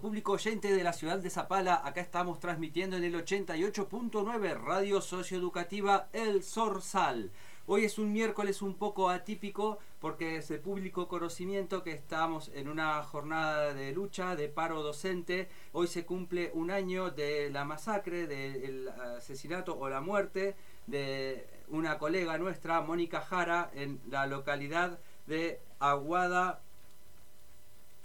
[0.00, 1.82] público oyente de la ciudad de Zapala.
[1.84, 7.30] Acá estamos transmitiendo en el 88.9 Radio Socioeducativa El Sorsal.
[7.66, 12.68] Hoy es un miércoles un poco atípico porque es el público conocimiento que estamos en
[12.68, 15.48] una jornada de lucha, de paro docente.
[15.72, 20.56] Hoy se cumple un año de la masacre, del asesinato o la muerte
[20.86, 26.62] de una colega nuestra, Mónica Jara, en la localidad de Aguada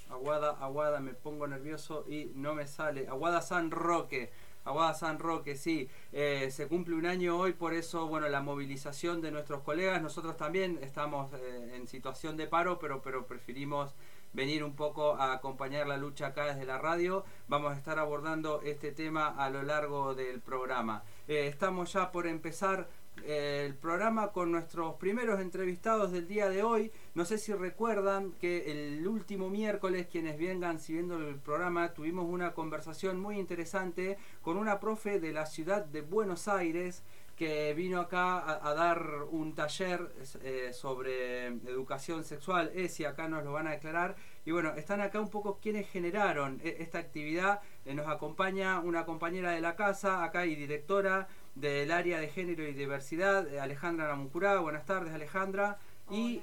[0.10, 3.08] Aguada, Aguada, me pongo nervioso y no me sale.
[3.08, 4.32] Aguada San Roque.
[4.64, 5.90] Aguada San Roque, sí.
[6.12, 10.02] Eh, se cumple un año hoy, por eso, bueno, la movilización de nuestros colegas.
[10.02, 13.96] Nosotros también estamos eh, en situación de paro, pero, pero preferimos
[14.34, 17.24] venir un poco a acompañar la lucha acá desde la radio.
[17.48, 21.04] Vamos a estar abordando este tema a lo largo del programa.
[21.28, 22.88] Eh, estamos ya por empezar
[23.26, 26.92] el programa con nuestros primeros entrevistados del día de hoy.
[27.16, 32.54] No sé si recuerdan que el último miércoles, quienes vengan siguiendo el programa, tuvimos una
[32.54, 37.04] conversación muy interesante con una profe de la ciudad de Buenos Aires
[37.38, 42.72] que vino acá a, dar un taller eh, sobre educación sexual.
[42.74, 44.16] Esi acá nos lo van a declarar.
[44.44, 47.62] Y bueno, están acá un poco quienes generaron eh, esta actividad.
[47.86, 51.28] Eh, nos acompaña una compañera de la casa acá y directora
[51.60, 54.60] del área de género y diversidad, eh, Alejandra Namucurá.
[54.60, 55.80] Buenas tardes, Alejandra.
[56.10, 56.42] Y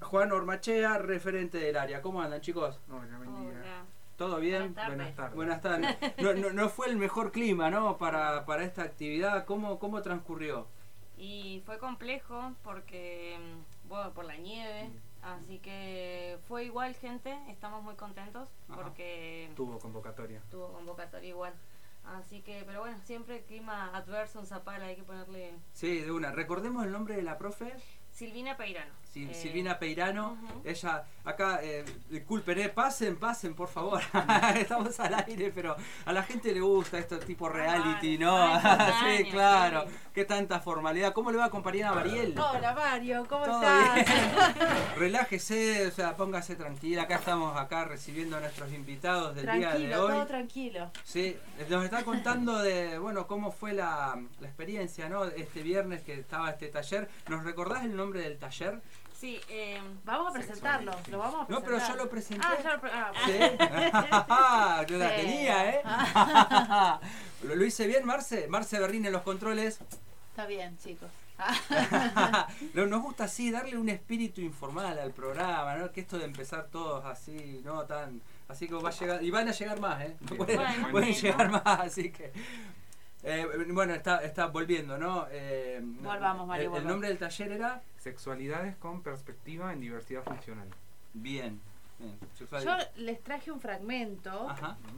[0.00, 2.00] Juan Ormachea, referente del área.
[2.00, 2.80] ¿Cómo andan, chicos?
[2.88, 3.84] Hola, buen día.
[4.16, 4.74] ¿Todo bien?
[4.74, 5.34] Buenas tardes.
[5.34, 5.96] Buenas tardes.
[6.22, 7.98] No, no, no, fue el mejor clima, ¿no?
[7.98, 9.44] Para, para esta actividad.
[9.46, 10.68] ¿Cómo, ¿Cómo transcurrió?
[11.16, 14.90] Y fue complejo porque, mm, bueno, por la nieve.
[15.22, 17.36] Así que fue igual, gente.
[17.48, 19.50] Estamos muy contentos porque...
[19.56, 20.40] Tuvo convocatoria.
[20.50, 21.52] Tuvo convocatoria igual.
[22.04, 25.54] Así que, pero bueno, siempre clima adverso en Zapala, hay que ponerle...
[25.72, 26.32] Sí, de una.
[26.32, 27.74] Recordemos el nombre de la profe.
[28.12, 29.02] Silvina Peirano.
[29.14, 34.00] Eh, Silvina Peirano, ella, acá, eh, disculpen, eh, pasen, pasen, por favor.
[34.56, 38.58] Estamos al aire, pero a la gente le gusta esto tipo reality, ¿no?
[39.04, 39.84] sí, claro.
[40.14, 41.12] Qué tanta formalidad.
[41.12, 42.34] ¿Cómo le va, compañera Mariel?
[42.38, 44.06] Hola, Mario, ¿cómo estás?
[44.96, 47.02] Relájese, o sea, póngase tranquila.
[47.02, 50.12] Acá estamos acá recibiendo a nuestros invitados del día de hoy.
[50.12, 50.90] Todo tranquilo.
[51.04, 51.36] Sí,
[51.68, 55.24] nos está contando de, bueno, cómo fue la, la experiencia, ¿no?
[55.24, 57.08] Este viernes que estaba este taller.
[57.28, 58.80] ¿Nos recordás el nombre del taller?
[59.22, 60.92] Sí, eh, vamos a presentarlo.
[61.08, 61.70] Lo vamos a presentar.
[61.70, 62.44] No, pero yo lo presenté.
[62.44, 64.92] Ah, ya lo pre ah, ¿Sí?
[64.92, 65.82] yo la tenía, ¿eh?
[67.46, 68.48] ¿Lo, ¿Lo, hice bien, Marce?
[68.48, 69.78] Marce Berrín en los controles.
[70.30, 71.08] Está bien, chicos.
[72.74, 75.92] Nos gusta así, darle un espíritu informal al programa, ¿no?
[75.92, 78.20] Que esto de empezar todos así, no tan.
[78.48, 79.22] Así que va a llegar.
[79.22, 80.16] Y van a llegar más, ¿eh?
[80.36, 82.32] Pueden, pueden llegar más, así que.
[83.24, 85.26] Eh, bueno, está, está volviendo, ¿no?
[85.30, 86.74] Eh, Volvamos, Mario.
[86.76, 90.68] El, el, nombre del taller era Sexualidades con perspectiva en diversidad funcional.
[91.14, 91.60] Bien.
[91.98, 92.18] bien.
[92.64, 94.48] Yo les traje un fragmento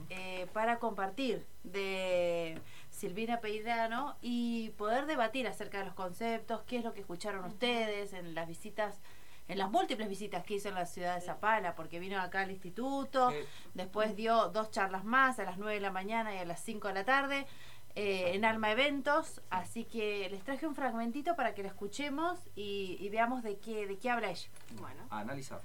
[0.09, 2.59] eh, para compartir de
[2.89, 8.13] Silvina Peirano y poder debatir acerca de los conceptos, qué es lo que escucharon ustedes
[8.13, 8.99] en las visitas
[9.47, 12.49] en las múltiples visitas que hizo en la ciudad de Zapala, porque vino acá al
[12.49, 13.31] instituto,
[13.75, 16.87] después dio dos charlas más a las 9 de la mañana y a las 5
[16.87, 17.45] de la tarde,
[17.95, 23.07] eh, en Alma Eventos, así que les traje un fragmentito para que lo escuchemos y,
[23.09, 24.49] veamos de qué, de qué habla ella.
[24.79, 25.01] Bueno.
[25.09, 25.61] A analizar.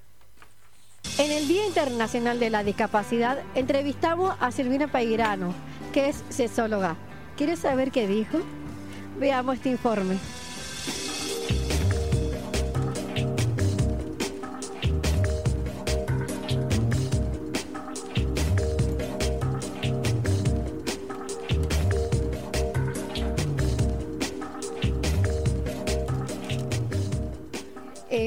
[1.19, 5.53] En el Día Internacional de la Discapacidad entrevistamos a Silvina Pairano,
[5.93, 6.97] que es sexóloga.
[7.37, 8.39] ¿Quieres saber qué dijo?
[9.19, 10.19] Veamos este informe.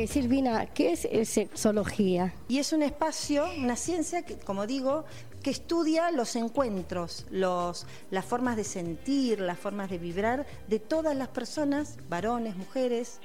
[0.03, 2.33] Eh, Silvina, ¿qué es eh, sexología?
[2.49, 5.05] Y es un espacio, una ciencia, que, como digo,
[5.41, 11.15] que estudia los encuentros, los, las formas de sentir, las formas de vibrar de todas
[11.15, 13.19] las personas, varones, mujeres,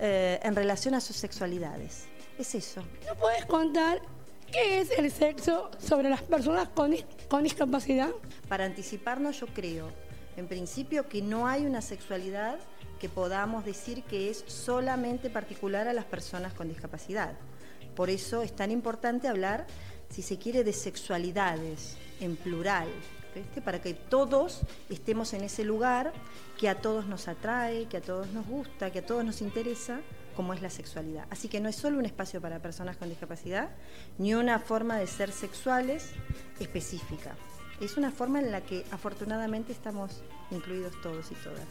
[0.00, 2.04] eh, en relación a sus sexualidades.
[2.38, 2.82] Es eso.
[3.06, 4.02] ¿No puedes contar
[4.52, 6.94] qué es el sexo sobre las personas con,
[7.28, 8.10] con discapacidad?
[8.48, 9.90] Para anticiparnos, yo creo,
[10.38, 12.58] en principio, que no hay una sexualidad
[13.00, 17.32] que podamos decir que es solamente particular a las personas con discapacidad.
[17.96, 19.66] Por eso es tan importante hablar,
[20.10, 22.88] si se quiere, de sexualidades en plural,
[23.64, 26.12] para que todos estemos en ese lugar
[26.56, 30.00] que a todos nos atrae, que a todos nos gusta, que a todos nos interesa,
[30.36, 31.26] como es la sexualidad.
[31.30, 33.70] Así que no es solo un espacio para personas con discapacidad,
[34.18, 36.12] ni una forma de ser sexuales
[36.60, 37.34] específica.
[37.80, 41.66] Es una forma en la que afortunadamente estamos incluidos todos y todas.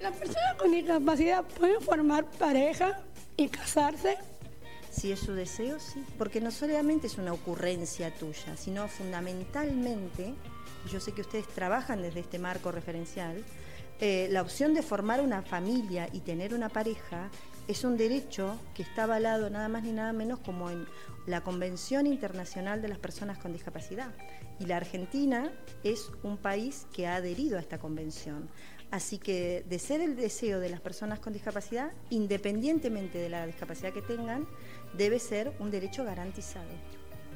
[0.00, 3.00] ¿Las personas con discapacidad pueden formar pareja
[3.36, 4.16] y casarse?
[4.90, 10.34] Si es su deseo, sí, porque no solamente es una ocurrencia tuya, sino fundamentalmente,
[10.90, 13.42] yo sé que ustedes trabajan desde este marco referencial,
[14.00, 17.30] eh, la opción de formar una familia y tener una pareja
[17.68, 20.86] es un derecho que está avalado nada más ni nada menos como en
[21.26, 24.10] la Convención Internacional de las Personas con Discapacidad.
[24.58, 25.52] Y la Argentina
[25.82, 28.48] es un país que ha adherido a esta convención.
[28.90, 33.92] Así que de ser el deseo de las personas con discapacidad, independientemente de la discapacidad
[33.92, 34.46] que tengan,
[34.96, 36.68] debe ser un derecho garantizado.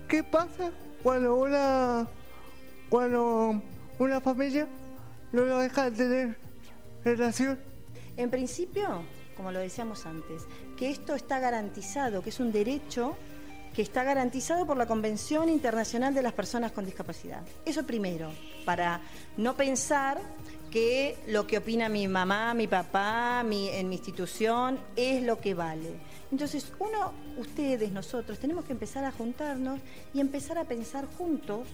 [0.07, 0.71] ¿Qué pasa
[1.03, 2.07] cuando una,
[2.91, 3.63] cuando
[3.99, 4.69] una familia
[5.33, 6.37] no deja de tener
[7.03, 7.59] relación?
[8.19, 9.03] En principio,
[9.37, 10.43] como lo decíamos antes,
[10.77, 13.17] que esto está garantizado, que es un derecho
[13.77, 17.43] que está garantizado por la Convención Internacional de las Personas con Discapacidad.
[17.67, 18.33] Eso primero,
[18.65, 19.03] para
[19.37, 20.19] no pensar
[20.71, 25.53] que lo que opina mi mamá, mi papá, mi, en mi institución es lo que
[25.53, 25.91] vale.
[26.33, 29.79] Entonces, uno, ustedes, nosotros, tenemos que empezar a juntarnos
[30.15, 31.69] y empezar a pensar juntos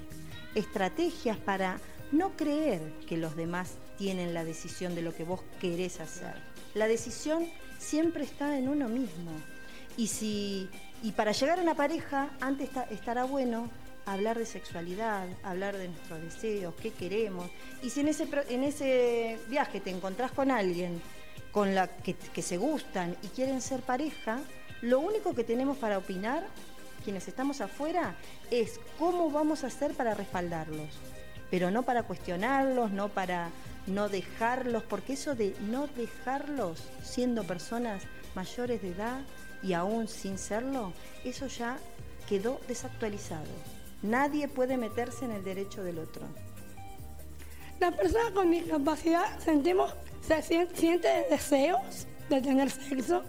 [0.56, 1.78] estrategias para
[2.10, 6.34] no creer que los demás tienen la decisión de lo que vos querés hacer.
[6.74, 7.46] La decisión
[7.78, 9.30] siempre está en uno mismo.
[9.96, 10.68] Y, si,
[11.02, 13.68] y para llegar a una pareja, antes estará bueno
[14.06, 17.50] hablar de sexualidad, hablar de nuestros deseos, qué queremos.
[17.82, 21.02] Y si en ese, en ese viaje te encontrás con alguien
[21.50, 24.38] con la que, que se gustan y quieren ser pareja,
[24.80, 26.44] lo único que tenemos para opinar,
[27.04, 28.14] quienes estamos afuera,
[28.50, 30.88] es cómo vamos a hacer para respaldarlos.
[31.50, 33.50] Pero no para cuestionarlos, no para
[33.86, 38.04] no dejarlos, porque eso de no dejarlos siendo personas
[38.34, 39.20] mayores de edad
[39.62, 40.92] y aún sin serlo,
[41.24, 41.78] eso ya
[42.28, 43.46] quedó desactualizado.
[44.02, 46.22] Nadie puede meterse en el derecho del otro.
[47.78, 49.94] Las personas con discapacidad sentimos,
[50.26, 53.22] se sienten deseos de tener sexo.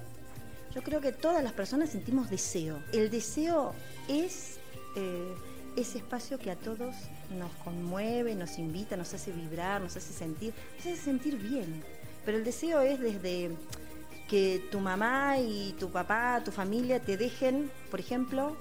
[0.74, 2.80] Yo creo que todas las personas sentimos deseo.
[2.94, 3.74] El deseo
[4.08, 4.58] es
[4.96, 5.36] eh,
[5.76, 6.96] ese espacio que a todos
[7.32, 11.84] nos conmueve, nos invita, nos hace vibrar, nos hace sentir, nos hace sentir bien.
[12.26, 13.52] Pero el deseo es desde
[14.34, 18.58] que tu mamá y tu papá, tu familia te dejen, por ejemplo,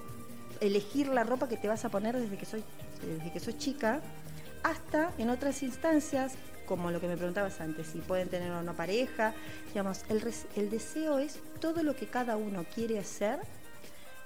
[0.61, 2.63] elegir la ropa que te vas a poner desde que soy,
[3.03, 4.03] desde que soy chica,
[4.63, 6.35] hasta en otras instancias,
[6.67, 9.33] como lo que me preguntabas antes, si pueden tener una pareja,
[9.69, 10.23] digamos, el,
[10.57, 13.39] el deseo es todo lo que cada uno quiere hacer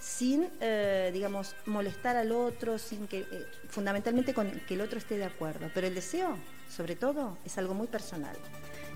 [0.00, 5.16] sin, eh, digamos, molestar al otro, sin que, eh, fundamentalmente con que el otro esté
[5.16, 5.70] de acuerdo.
[5.72, 6.36] Pero el deseo,
[6.68, 8.36] sobre todo, es algo muy personal.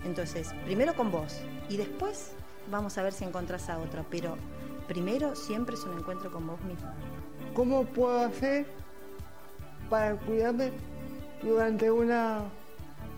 [0.03, 1.37] Entonces, primero con vos
[1.69, 2.31] y después
[2.69, 4.05] vamos a ver si encontrás a otro.
[4.09, 4.37] Pero
[4.87, 6.91] primero siempre es un encuentro con vos mismo.
[7.53, 8.65] ¿Cómo puedo hacer
[9.89, 10.71] para cuidarme
[11.41, 12.43] durante una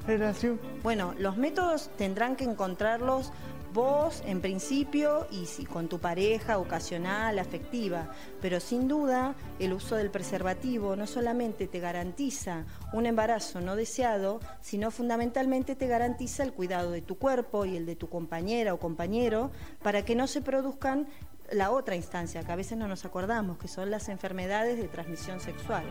[0.07, 0.59] relación?
[0.81, 3.31] Bueno, los métodos tendrán que encontrarlos
[3.73, 8.11] vos en principio y si con tu pareja ocasional, afectiva,
[8.41, 14.39] pero sin duda el uso del preservativo no solamente te garantiza un embarazo no deseado,
[14.61, 18.79] sino fundamentalmente te garantiza el cuidado de tu cuerpo y el de tu compañera o
[18.79, 19.51] compañero
[19.81, 21.07] para que no se produzcan
[21.51, 25.39] la otra instancia que a veces no nos acordamos, que son las enfermedades de transmisión
[25.39, 25.83] sexual.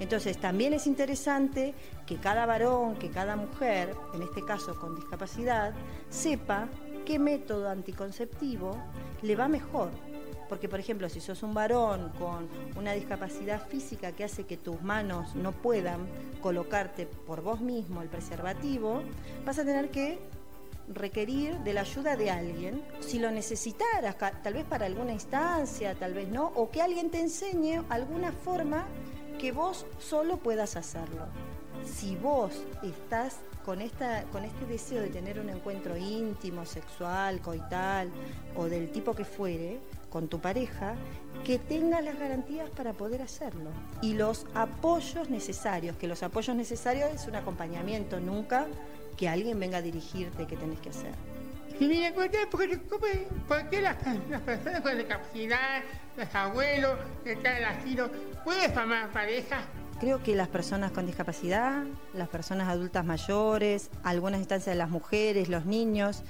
[0.00, 1.74] Entonces, también es interesante
[2.06, 5.74] que cada varón, que cada mujer, en este caso con discapacidad,
[6.08, 6.68] sepa
[7.04, 8.76] qué método anticonceptivo
[9.22, 9.90] le va mejor.
[10.48, 14.82] Porque, por ejemplo, si sos un varón con una discapacidad física que hace que tus
[14.82, 16.06] manos no puedan
[16.42, 19.02] colocarte por vos mismo el preservativo,
[19.44, 20.18] vas a tener que
[20.88, 26.12] requerir de la ayuda de alguien, si lo necesitaras, tal vez para alguna instancia, tal
[26.12, 28.86] vez no, o que alguien te enseñe alguna forma
[29.38, 31.26] que vos solo puedas hacerlo.
[31.84, 38.10] Si vos estás con, esta, con este deseo de tener un encuentro íntimo, sexual, coital
[38.56, 40.94] o del tipo que fuere con tu pareja,
[41.44, 43.70] que tenga las garantías para poder hacerlo.
[44.00, 48.66] Y los apoyos necesarios, que los apoyos necesarios es un acompañamiento, nunca
[49.16, 51.12] que alguien venga a dirigirte qué tenés que hacer.
[51.80, 53.96] Y me ¿por qué las,
[54.44, 55.82] personas con discapacidad,
[56.16, 58.10] los abuelos, que están en asilo,
[58.44, 59.62] pueden formar pareja?
[60.00, 61.84] Creo que las personas con discapacidad,
[62.14, 66.22] las personas adultas mayores, algunas instancias de las mujeres, los niños,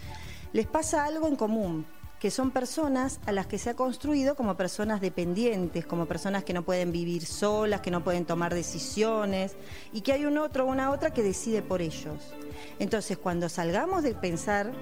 [0.52, 1.86] les pasa algo en común,
[2.20, 6.54] que son personas a las que se ha construido como personas dependientes, como personas que
[6.54, 9.56] no pueden vivir solas, que no pueden tomar decisiones
[9.92, 12.34] y que hay un otro o una otra que decide por ellos.
[12.78, 14.72] Entonces, cuando salgamos de pensar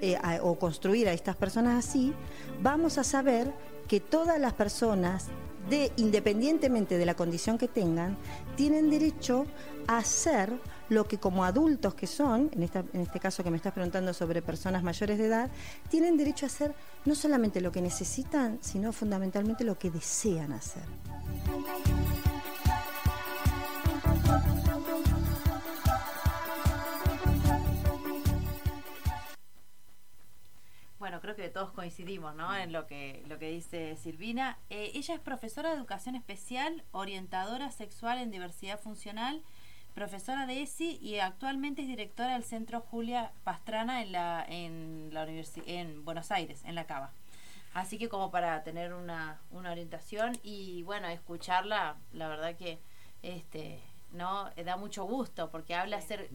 [0.00, 2.14] eh, o construir a estas personas así,
[2.62, 3.52] vamos a saber
[3.88, 5.26] que todas las personas
[5.68, 8.16] de, independientemente de la condición que tengan,
[8.56, 9.46] tienen derecho
[9.86, 10.52] a hacer
[10.88, 14.14] lo que como adultos que son, en, esta, en este caso que me estás preguntando
[14.14, 15.50] sobre personas mayores de edad,
[15.90, 20.84] tienen derecho a hacer no solamente lo que necesitan, sino fundamentalmente lo que desean hacer.
[31.08, 32.54] Bueno, creo que todos coincidimos ¿no?
[32.54, 34.58] en lo que, lo que dice Silvina.
[34.68, 39.42] Eh, ella es profesora de educación especial, orientadora sexual en diversidad funcional,
[39.94, 45.26] profesora de ESI y actualmente es directora del Centro Julia Pastrana en, la, en, la
[45.26, 47.10] en Buenos Aires, en la Cava.
[47.72, 52.80] Así que como para tener una, una orientación y bueno, escucharla, la verdad que
[53.22, 53.80] este
[54.12, 56.30] no da mucho gusto porque habla hacer,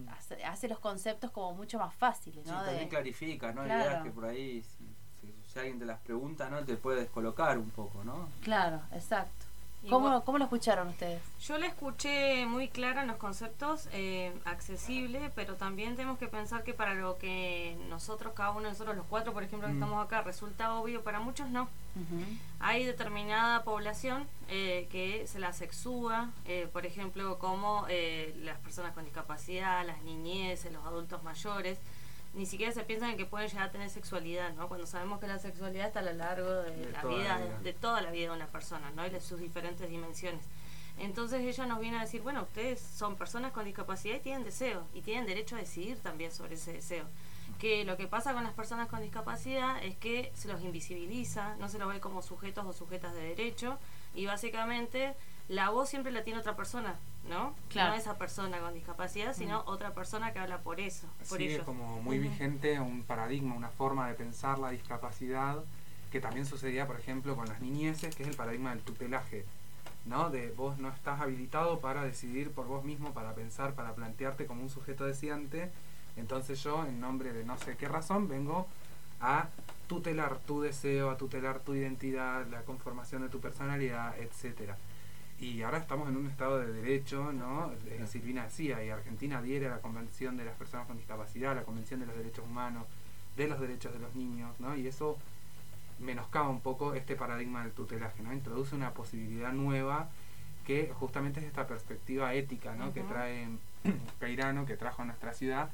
[0.45, 2.63] hace, los conceptos como mucho más fáciles ¿no?
[2.63, 7.01] también clarifica no ideas que por ahí si, alguien te las pregunta no te puede
[7.01, 9.42] descolocar un poco no claro exacto
[9.89, 11.21] ¿Cómo, ¿Cómo, lo escucharon ustedes?
[11.41, 16.63] Yo la escuché muy clara en los conceptos, eh, accesible, pero también tenemos que pensar
[16.63, 19.77] que para lo que nosotros, cada uno de nosotros, los cuatro, por ejemplo, que mm.
[19.77, 21.67] estamos acá, resulta obvio, para muchos no.
[22.59, 28.93] Hay determinada población eh, que se la sexúa, eh, por ejemplo, como eh, las personas
[28.93, 31.77] con discapacidad, las niñeces, los adultos mayores
[32.33, 34.67] ni siquiera se piensan en que pueden llegar a tener sexualidad, ¿no?
[34.67, 38.11] Cuando sabemos que la sexualidad está a lo largo de, la, vida, De, toda la
[38.11, 39.05] vida de una persona, ¿no?
[39.05, 40.43] Y de sus diferentes dimensiones.
[40.97, 44.87] Entonces ella nos viene a decir, bueno, ustedes son personas con discapacidad y tienen deseo,
[44.93, 47.05] y tienen derecho a decidir también sobre ese deseo.
[47.59, 51.69] Que lo que pasa con las personas con discapacidad es que se los invisibiliza, no
[51.69, 53.77] se los ve como sujetos o sujetas de derecho,
[54.15, 55.15] y básicamente
[55.47, 56.95] la voz siempre la tiene otra persona,
[57.29, 57.55] ¿no?
[57.69, 57.91] Claro.
[57.91, 59.67] No esa persona con discapacidad, sino mm.
[59.67, 61.07] otra persona que habla por eso.
[61.29, 65.63] Por Sigue como muy vigente un paradigma, una forma de pensar la discapacidad
[66.11, 69.45] que también sucedía, por ejemplo, con las niñeces, que es el paradigma del tutelaje,
[70.05, 70.29] ¿no?
[70.29, 74.61] De vos no estás habilitado para decidir por vos mismo, para pensar, para plantearte como
[74.61, 75.71] un sujeto deseante,
[76.15, 78.67] entonces yo, en nombre de no sé qué razón, vengo
[79.19, 79.47] a
[79.87, 84.77] tutelar tu deseo, a tutelar tu identidad, la conformación de tu personalidad, etcétera
[85.43, 87.73] y ahora estamos en un estado de derecho, ¿no?
[87.87, 91.55] Eh, Silvina decía, y Argentina adhiere a la Convención de las Personas con Discapacidad, a
[91.55, 92.85] la Convención de los Derechos Humanos,
[93.35, 94.73] de los Derechos de los Niños, ¿no?
[94.75, 95.17] Y eso
[95.99, 98.31] menoscaba un poco este paradigma del tutelaje, ¿no?
[98.31, 100.09] Introduce una posibilidad nueva
[100.65, 102.93] que justamente es esta perspectiva ética, ¿no?
[102.93, 103.49] Que trae
[104.19, 105.69] Cairano, que trajo a nuestra ciudad,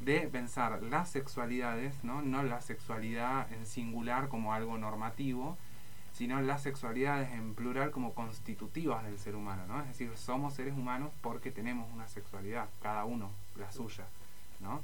[0.00, 2.22] de pensar las sexualidades, ¿no?
[2.22, 5.58] No la sexualidad en singular como algo normativo,
[6.16, 9.82] sino las sexualidades en plural como constitutivas del ser humano, ¿no?
[9.82, 14.06] Es decir, somos seres humanos porque tenemos una sexualidad, cada uno la suya,
[14.60, 14.80] ¿no?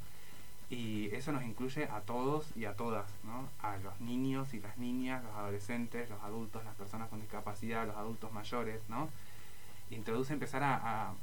[0.69, 3.49] Y eso nos incluye a todos y a todas, ¿no?
[3.67, 7.97] A los niños y las niñas, los adolescentes, los adultos, las personas con discapacidad, los
[7.97, 9.09] adultos mayores, ¿no?
[9.89, 11.13] Introduce empezar a,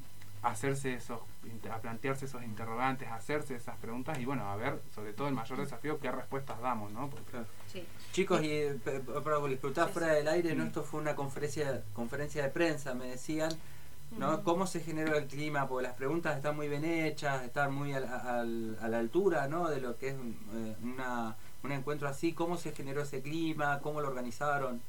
[0.42, 1.20] hacerse esos,
[1.70, 5.34] a plantearse esos interrogantes, a hacerse esas preguntas y bueno, a ver, sobre todo el
[5.34, 7.10] mayor desafío, qué respuestas damos, ¿no?
[7.10, 7.38] Porque,
[7.70, 7.86] sí.
[8.12, 8.62] Chicos, y
[9.22, 10.64] para disfrutar fuera del aire, ¿no?
[10.64, 13.50] Esto fue una conferencia conferencia de prensa, me decían,
[14.18, 14.42] ¿no?
[14.42, 15.68] ¿Cómo se generó el clima?
[15.68, 18.00] Porque las preguntas están muy bien hechas, están muy a,
[18.44, 19.68] la altura, ¿no?
[19.68, 22.32] De lo que es eh, una, un encuentro así.
[22.32, 23.78] ¿Cómo se generó ese clima?
[23.80, 24.80] ¿Cómo lo organizaron?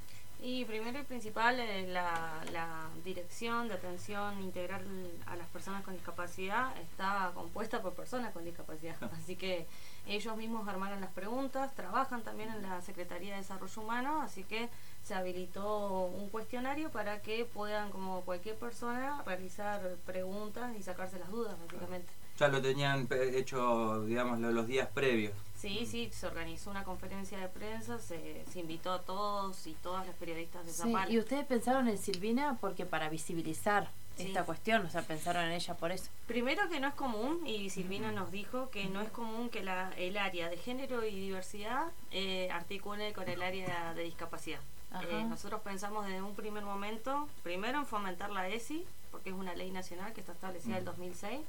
[0.44, 4.84] Y primero y principal, eh, la, la, dirección de atención integral
[5.28, 8.96] a las personas con discapacidad está compuesta por personas con discapacidad.
[9.22, 9.68] Así que
[10.08, 14.68] ellos mismos armaron las preguntas, trabajan también en la Secretaría de Desarrollo Humano, así que
[15.04, 21.30] se habilitó un cuestionario para que puedan, como cualquier persona, realizar preguntas y sacarse las
[21.30, 22.12] dudas, básicamente.
[22.40, 25.34] Ya lo tenían hecho, digamos, los días previos.
[25.62, 30.16] Sí, sí, se organizó una conferencia de prensa, se, invitó a todos y todas las
[30.16, 31.12] periodistas de Zapala.
[31.12, 33.88] ¿Y ustedes pensaron en Silvina porque para visibilizar
[34.18, 36.10] esta cuestión, o sea, pensaron en ella por eso?
[36.26, 39.92] Primero que no es común, y Silvina nos dijo que no es común que la,
[39.98, 44.62] el área de género y diversidad eh, articule con el área de discapacidad.
[45.10, 49.54] Eh, nosotros pensamos desde un primer momento, primero en fomentar la ESI, porque es una
[49.54, 51.40] ley nacional que está establecida en el 2006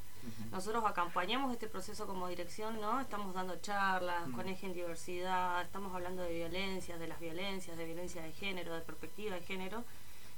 [0.51, 3.01] nosotros acompañamos este proceso como dirección, ¿no?
[3.01, 7.85] Estamos dando charlas con eje en diversidad, estamos hablando de violencias, de las violencias, de
[7.85, 9.85] violencia de género, de perspectiva de género.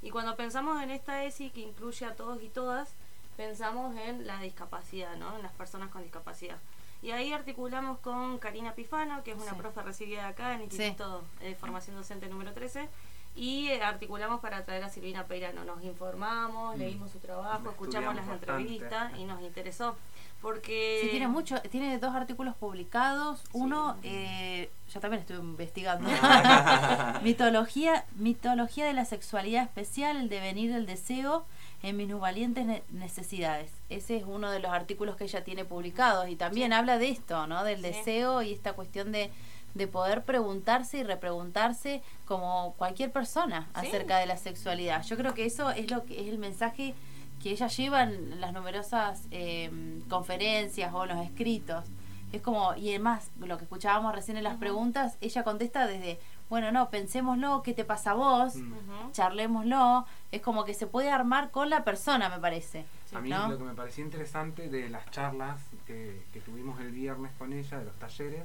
[0.01, 2.93] Y cuando pensamos en esta ESI que incluye a todos y todas,
[3.37, 5.35] pensamos en la discapacidad, ¿no?
[5.35, 6.57] En las personas con discapacidad.
[7.01, 11.23] Y ahí articulamos con Karina Pifano, que es una profe recibida acá en el Instituto
[11.39, 12.89] de Formación Docente número 13,
[13.35, 15.65] y eh, articulamos para traer a Silvina Peirano.
[15.65, 16.79] Nos informamos, mm.
[16.79, 19.95] leímos su trabajo, escuchamos las entrevistas y nos interesó.
[20.41, 20.99] Porque...
[21.01, 23.43] Sí, tiene mucho, tiene dos artículos publicados.
[23.51, 26.07] Uno, eh, yo también estuve investigando.
[27.23, 31.45] mitología, mitología de la sexualidad especial, el devenir del deseo
[31.83, 33.71] en mis valientes necesidades.
[33.89, 37.47] Ese es uno de los artículos que ella tiene publicados y también habla de esto,
[37.47, 37.63] ¿no?
[37.63, 39.31] Del deseo y esta cuestión de,
[39.75, 45.03] de poder preguntarse y repreguntarse como cualquier persona acerca de la sexualidad.
[45.03, 46.95] Yo creo que eso es lo que es el mensaje
[47.43, 49.69] que ella lleva en las numerosas eh,
[50.09, 51.83] conferencias o los escritos.
[52.31, 56.71] Es como, y además, lo que escuchábamos recién en las preguntas, ella contesta desde, bueno,
[56.71, 58.55] no, pensémoslo, ¿qué te pasa a vos?
[58.55, 60.05] Uh Charlémoslo.
[60.31, 62.85] Es como que se puede armar con la persona, me parece.
[63.13, 67.53] A mí lo que me pareció interesante de las charlas que, tuvimos el viernes con
[67.53, 68.43] ella, de los talleres,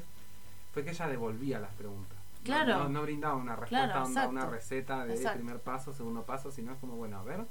[0.73, 2.19] fue que ella devolvía las preguntas.
[2.45, 2.89] Claro.
[2.89, 7.19] No, brindaba una respuesta, una receta de primer paso, segundo paso, sino es como, bueno,
[7.19, 7.45] a ver,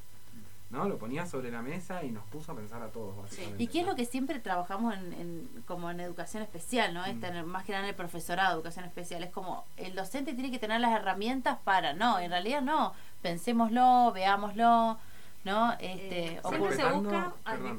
[0.69, 0.87] ¿no?
[0.87, 3.15] Lo ponía sobre la mesa y nos puso a pensar a todos,
[3.57, 7.01] ¿Y qué es lo que siempre trabajamos en, como en educación especial, ¿no?
[7.01, 7.19] Mm.
[7.19, 9.23] tener, más que nada en el profesorado de educación especial.
[9.23, 12.93] Es como el docente tiene que tener las herramientas para, no, en realidad no.
[13.21, 14.97] Pensémoslo, veámoslo,
[15.43, 15.73] ¿no?
[15.73, 17.33] Este, eh, respetando,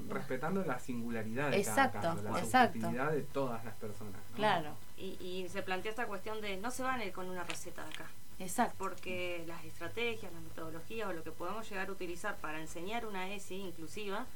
[0.09, 2.91] respetando la singularidad de exacto, cada caso, la exacto.
[2.91, 4.21] de todas las personas.
[4.35, 4.71] Claro.
[5.01, 7.83] Y, y se plantea esta cuestión de no se van a ir con una receta
[7.85, 8.07] de acá
[8.41, 8.75] Exacto.
[8.79, 13.29] Porque las estrategias, las metodologías o lo que podemos llegar a utilizar para enseñar una
[13.33, 14.27] ESI inclusiva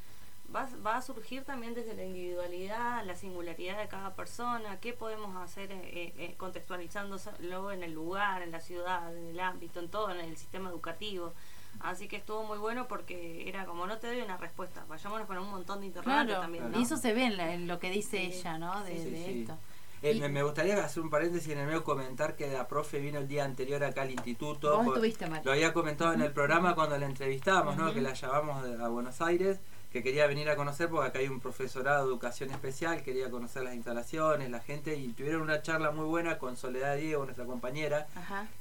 [0.55, 5.35] va, va a surgir también desde la individualidad, la singularidad de cada persona, qué podemos
[5.37, 9.89] hacer eh, eh, eh, contextualizándolo en el lugar, en la ciudad, en el ámbito, en
[9.89, 11.33] todo, en el sistema educativo.
[11.81, 15.39] Así que estuvo muy bueno porque era como no te doy una respuesta, vayámonos con
[15.39, 16.73] un montón de interrogantes también.
[16.77, 18.85] Y eso se ve en, lo que dice ella, ¿no?
[18.85, 19.59] De, esto.
[20.05, 23.27] Eh, me, gustaría hacer un paréntesis en el medio comentar que la profe vino el
[23.27, 24.83] día anterior acá al instituto.
[25.43, 27.91] Lo había comentado en el programa cuando la entrevistábamos, ¿no?
[27.95, 31.41] Que la llevamos a Buenos Aires, que quería venir a conocer porque acá hay un
[31.41, 36.05] profesorado de educación especial, quería conocer las instalaciones, la gente, y tuvieron una charla muy
[36.05, 38.07] buena con Soledad Diego, nuestra compañera,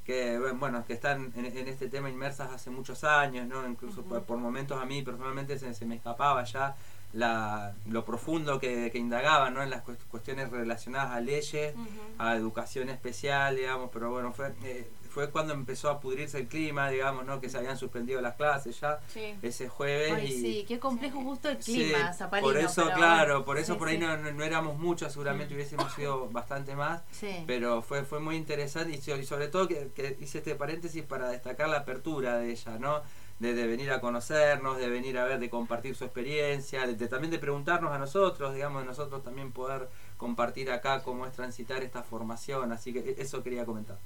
[0.05, 3.67] que bueno, que están en, este tema inmersas hace muchos años, ¿no?
[3.67, 6.73] Incluso por, momentos a mí personalmente se, se me escapaba ya
[7.13, 9.63] la, lo profundo que, que indagaban ¿no?
[9.63, 11.73] en las cuestiones relacionadas a leyes,
[12.17, 16.89] a educación especial, digamos, pero bueno, fue, eh, fue cuando empezó a pudrirse el clima,
[16.89, 17.39] digamos, ¿no?
[17.39, 18.99] que se habían suspendido las clases ya
[19.43, 20.23] ese jueves.
[20.23, 24.17] y, sí, qué complejo justo el clima, Por eso, claro, por eso por ahí no,
[24.17, 27.03] no, éramos muchos, seguramente hubiésemos sido bastante más,
[27.45, 31.69] pero fue, fue muy interesante y, sobre todo que, que hice este paréntesis para destacar
[31.69, 33.03] la apertura de ella, ¿no?
[33.39, 37.39] De, venir a conocernos, de venir a ver, de compartir su experiencia, de, también de
[37.39, 42.71] preguntarnos a nosotros, digamos, de nosotros también poder compartir acá cómo es transitar esta formación,
[42.71, 43.97] así que e, eso quería comentar.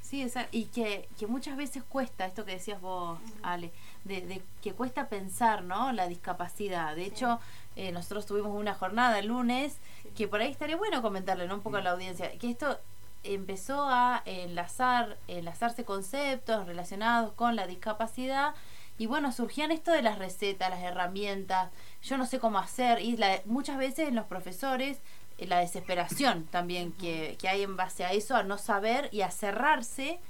[0.00, 3.72] Sí, y que, que muchas veces cuesta, esto que decías vos, Ale,
[4.04, 5.92] de, que cuesta pensar, ¿no?
[5.92, 6.96] La discapacidad.
[6.96, 7.38] De hecho,
[7.76, 9.78] eh, nosotros tuvimos una jornada el lunes,
[10.16, 11.54] que por ahí estaría bueno comentarle, ¿no?
[11.54, 12.78] Un poco a la audiencia, que esto
[13.24, 18.54] empezó a enlazar, enlazarse conceptos relacionados con la discapacidad
[18.98, 21.70] y bueno, surgían esto de las recetas, las herramientas,
[22.02, 24.98] yo no sé cómo hacer, y muchas veces en los profesores
[25.38, 29.22] eh, la desesperación también que, que, hay en base a eso, a no saber y
[29.22, 30.20] a cerrarse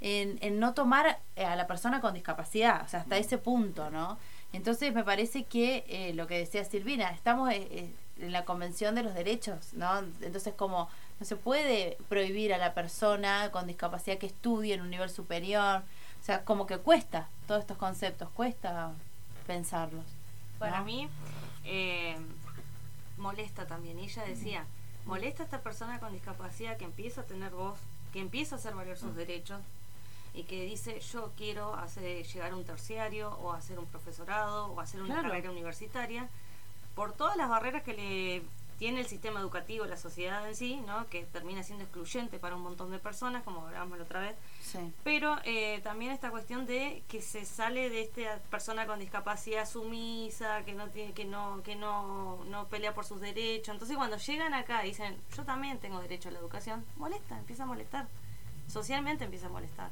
[0.00, 3.90] en, en no tomar eh, a la persona con discapacidad, o sea, hasta ese punto,
[3.90, 4.18] ¿no?
[4.52, 9.14] Entonces me parece que eh, lo que decía Silvina, estamos en la Convención de los
[9.14, 9.98] Derechos, ¿no?
[10.20, 10.88] Entonces como
[11.20, 15.82] no se puede prohibir a la persona con discapacidad que estudie en un nivel superior,
[16.20, 18.92] o sea, como que cuesta todos estos conceptos, cuesta
[19.46, 20.06] pensarlos.
[20.58, 21.08] Para mí,
[21.64, 22.16] eh,
[23.18, 23.98] molesta también.
[23.98, 24.64] ella decía,
[25.04, 27.78] molesta a esta persona con discapacidad que empieza a tener voz,
[28.12, 29.16] que empieza a hacer valer sus mm.
[29.16, 29.60] derechos
[30.32, 35.02] y que dice, yo quiero hacer llegar un terciario o hacer un profesorado o hacer
[35.02, 36.30] una carrera universitaria,
[36.94, 38.42] por todas las barreras que le
[38.80, 41.06] tiene el sistema educativo, la sociedad en sí, ¿no?
[41.10, 44.36] que termina siendo excluyente para un montón de personas, como hablábamos la otra vez.
[45.04, 50.64] Pero eh, también esta cuestión de que se sale de esta persona con discapacidad sumisa,
[50.64, 53.74] que no tiene, que no, que no, no pelea por sus derechos.
[53.74, 57.64] Entonces cuando llegan acá y dicen, yo también tengo derecho a la educación, molesta, empieza
[57.64, 58.08] a molestar.
[58.66, 59.90] Socialmente empieza a molestar.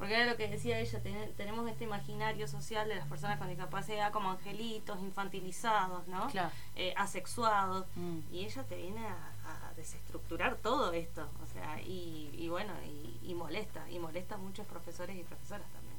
[0.00, 0.98] Porque era lo que decía ella,
[1.36, 6.26] tenemos este imaginario social de las personas con discapacidad como angelitos, infantilizados, ¿no?
[6.74, 7.84] Eh, asexuados.
[7.96, 8.20] Mm.
[8.32, 11.28] Y ella te viene a, desestructurar todo esto.
[11.42, 12.72] O sea, y, bueno,
[13.22, 13.90] y, molesta.
[13.90, 15.90] Y molesta a muchos profesores y profesoras también.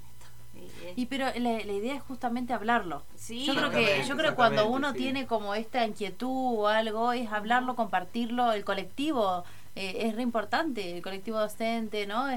[0.96, 3.04] Y, pero la, idea es justamente hablarlo.
[3.16, 7.14] Sí, yo creo que yo creo que cuando uno tiene como esta inquietud o algo
[7.14, 9.44] es hablarlo, compartirlo, el colectivo
[9.76, 12.28] eh, es re importante, el colectivo docente, ¿no?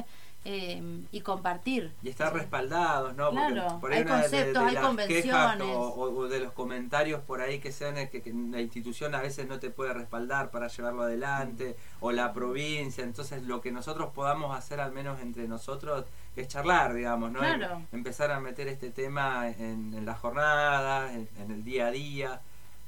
[0.46, 1.94] Em, y compartir.
[2.02, 3.30] Y estar respaldados, ¿no?
[3.30, 5.68] Claro, hay conceptos, hay convenciones.
[5.74, 9.58] O, de los comentarios por ahí que sean que, que, la institución a veces no
[9.58, 13.04] te puede respaldar para llevarlo adelante, o la provincia.
[13.04, 16.04] Entonces, lo que nosotros podamos hacer, al menos entre nosotros,
[16.36, 17.38] es charlar, digamos, ¿no?
[17.38, 17.80] Claro.
[17.90, 22.40] Empezar a meter este tema en, en las jornadas, en el día a día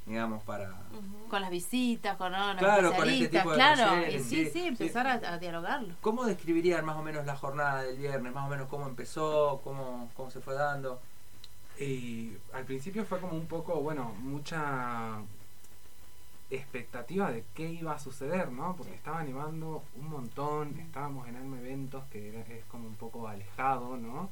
[0.06, 0.72] digamos, para...
[1.28, 5.06] Con las visitas, con los claro, con este tipo de claro, y sí, sí, empezar
[5.08, 5.94] A, dialogarlo.
[6.00, 8.32] ¿Cómo describirían más o menos la jornada del viernes?
[8.32, 11.00] Más o menos cómo empezó, cómo, cómo se fue dando.
[11.78, 15.18] Y al principio fue como un poco, bueno, mucha
[16.48, 18.76] expectativa de qué iba a suceder, ¿no?
[18.76, 24.30] Porque estaba animando un montón, estábamos en eventos que es como un poco alejado, ¿no?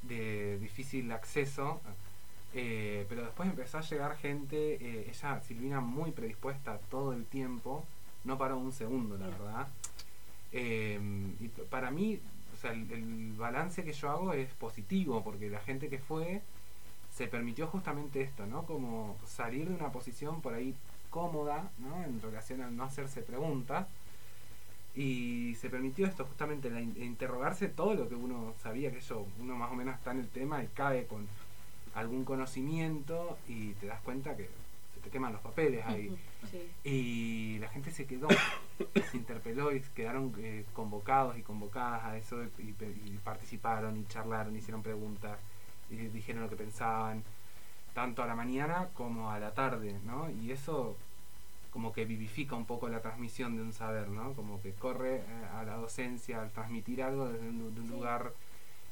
[0.00, 1.82] De difícil acceso
[2.54, 7.84] eh, pero después empezó a llegar gente, eh, ella, Silvina, muy predispuesta todo el tiempo,
[8.24, 9.68] no paró un segundo, la verdad.
[10.52, 12.20] Em, y para mí,
[12.54, 16.42] o sea, el, balance que yo hago es positivo, porque la gente que fue
[17.14, 18.64] se permitió justamente esto, ¿no?
[18.66, 20.74] Como salir de una posición por ahí
[21.10, 22.04] cómoda, ¿no?
[22.04, 23.88] En relación a no hacerse preguntas.
[24.94, 29.56] Y se permitió esto, justamente, la, interrogarse todo lo que uno sabía, que eso, uno
[29.56, 31.26] más o menos está en el tema y cae con
[31.94, 34.48] algún conocimiento y te das cuenta que
[34.94, 36.14] se te queman los papeles ahí.
[36.84, 38.28] Y la gente se quedó,
[39.10, 42.72] se interpeló y quedaron eh, convocados y convocadas a eso y,
[43.24, 45.38] participaron y charlaron, hicieron preguntas
[45.90, 47.22] y dijeron lo que pensaban,
[47.94, 50.30] tanto a la mañana como a la tarde, ¿no?
[50.30, 50.96] Y eso
[51.72, 54.34] como que vivifica un poco la transmisión de un saber, ¿no?
[54.34, 55.24] Como que corre eh,
[55.54, 58.34] a la docencia al transmitir algo desde un, lugar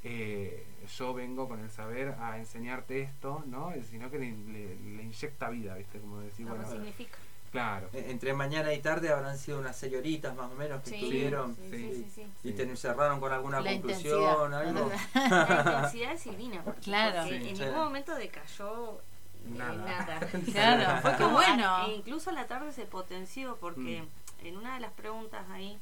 [0.03, 0.67] eh,
[0.99, 3.73] yo vengo con el saber a enseñarte esto, ¿no?
[3.89, 6.01] Sino que le, inyecta vida, ¿viste?
[6.01, 6.69] Como decir, bueno.
[6.69, 7.19] significa?
[7.51, 7.89] Claro.
[7.93, 12.07] E, entre mañana y tarde habrán sido unas señoritas más o menos que estuvieron sí,
[12.15, 14.91] sí, y te encerraron con alguna conclusión, algo.
[15.15, 17.25] La intensidad es divina, porque, claro.
[17.25, 20.21] en ningún momento decayó eh, nada.
[20.53, 21.87] claro, fue como bueno.
[21.89, 24.47] E incluso la tarde se potenció porque mm.
[24.47, 25.79] en una de las preguntas ahí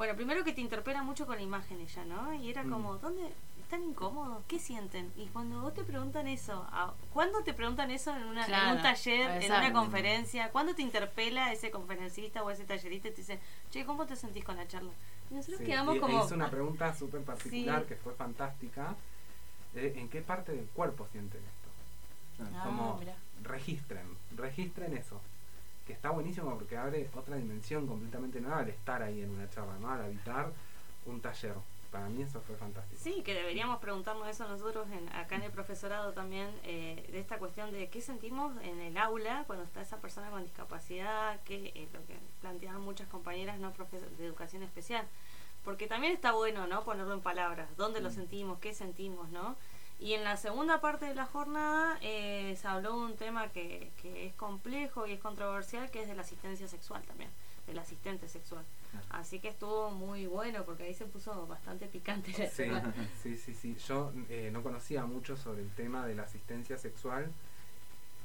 [0.00, 2.32] bueno, primero que te interpela mucho con la imagen ella, ¿no?
[2.32, 2.70] Y era mm.
[2.70, 3.20] como, ¿dónde
[3.60, 4.42] están incómodos?
[4.48, 5.12] ¿Qué sienten?
[5.14, 6.66] Y cuando vos te preguntan eso,
[7.12, 10.50] ¿cuándo te preguntan eso en, una, en un taller, en una conferencia?
[10.52, 14.42] ¿Cuándo te interpela ese conferencista o ese tallerista y te dice, che, ¿cómo te sentís
[14.42, 14.90] con la charla?
[15.30, 16.24] Y nosotros quedamos como...
[16.24, 18.96] Hizo una pregunta súper particular que fue fantástica.
[19.74, 22.56] Eh, ¿En qué parte del cuerpo sienten esto?
[22.56, 22.98] Ah, como
[23.42, 25.20] registren, registren eso
[25.90, 29.90] está buenísimo porque abre otra dimensión completamente nueva al estar ahí en una charla, ¿no?
[29.90, 30.52] Al habitar
[31.06, 31.54] un taller.
[31.90, 33.00] Para mí eso fue fantástico.
[33.02, 37.38] Sí, que deberíamos preguntarnos eso nosotros en, acá en el profesorado también, eh, de esta
[37.38, 41.92] cuestión de qué sentimos en el aula cuando está esa persona con discapacidad, que es
[41.92, 43.72] lo que planteaban muchas compañeras no
[44.18, 45.04] de educación especial.
[45.64, 46.84] Porque también está bueno, ¿no?
[46.84, 48.14] Ponerlo en palabras, dónde lo mm.
[48.14, 49.56] sentimos, qué sentimos, ¿no?
[50.00, 53.92] Y en la segunda parte de la jornada eh, se habló de un tema que,
[54.00, 57.28] que, es complejo y es controversial, que es de la asistencia sexual también,
[57.66, 58.64] del asistente sexual.
[59.10, 62.32] Así que estuvo muy bueno porque ahí se puso bastante picante.
[62.48, 62.64] Sí,
[63.22, 63.76] sí, sí, sí.
[63.86, 67.30] Yo eh, no conocía mucho sobre el tema de la asistencia sexual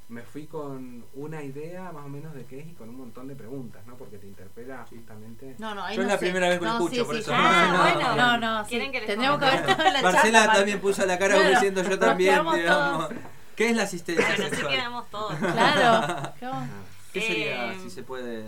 [0.07, 3.27] me fui con una idea más o menos de qué es y con un montón
[3.27, 3.95] de preguntas, ¿no?
[3.95, 5.55] Porque te interpela justamente.
[5.57, 7.31] No, no, ahí Yo es la primera vez que lo escucho, por eso.
[7.33, 11.05] Ah, bueno, no, no, ¿Quieren que Tendríamos que haber estado en la Marcela también puso
[11.05, 13.09] la cara diciendo yo también, digamos.
[13.55, 14.67] ¿Qué es la asistencia bueno, sexual?
[14.67, 15.35] Así quedamos todos.
[15.39, 16.67] Claro.
[17.13, 18.43] ¿Qué sería, eh, si se puede?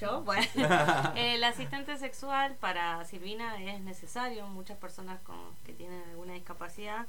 [0.00, 0.44] Yo, bueno,
[1.16, 7.06] el asistente sexual para Silvina es necesario, muchas personas con, que tienen alguna discapacidad,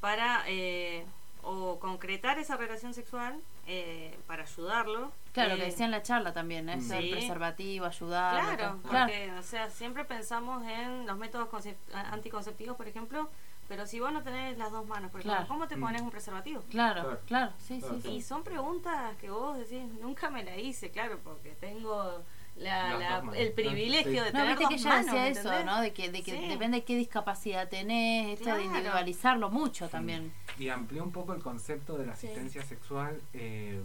[0.00, 1.04] para eh,
[1.42, 5.12] o concretar esa relación sexual eh, para ayudarlo.
[5.32, 6.74] Claro, que eh, decía en la charla también, ¿eh?
[6.74, 8.56] el preservativo, ayudar.
[8.56, 11.48] Claro, porque, o sea, siempre pensamos en los métodos
[11.92, 13.30] anticonceptivos, por ejemplo,
[13.68, 15.80] pero si vos no tenés las dos manos, por ejemplo, ¿cómo te mm.
[15.80, 16.62] pones un preservativo?
[16.70, 21.18] Claro, claro, sí, sí, Y son preguntas que vos decís, nunca me la hice, claro,
[21.22, 22.24] porque tengo
[22.58, 25.80] la, el privilegio de tener no, que ella decía eso, ¿no?
[25.80, 30.32] De que, de que depende de qué discapacidad tenés, esto de individualizarlo mucho también.
[30.58, 33.80] Y amplió un poco el concepto de la asistencia sexual eh,